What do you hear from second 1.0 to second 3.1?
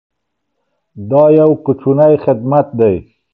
دا یو کوچنی خدمت دی.